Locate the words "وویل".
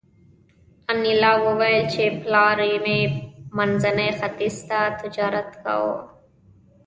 1.45-1.83